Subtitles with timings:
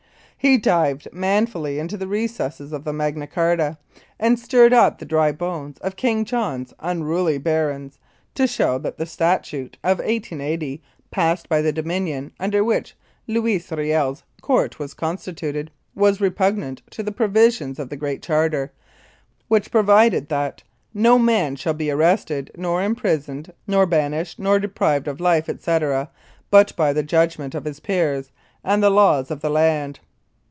[0.43, 3.77] He dived manfully into the recesses of Magna Charta}
[4.19, 7.99] and stirred up the dry bones of King John's unruly barons,
[8.33, 14.23] to show that the statute of 1880, passed by the Dominion, under which Louis Riel's
[14.41, 18.71] court was constituted, was repugnant to the provisions of the Great Charter,
[19.47, 25.19] which provided that "no man shall be arrested, nor imprisoned, nor banished, nor deprived of
[25.19, 26.09] life, etc.,
[26.49, 28.31] but by the judgment of his peers
[28.63, 29.99] and the laws of the land."